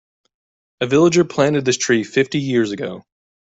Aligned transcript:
A 0.79 0.87
villager 0.87 1.23
planted 1.23 1.63
this 1.63 1.77
tree 1.77 2.03
fifty 2.03 2.39
years 2.39 2.71
ago. 2.71 3.03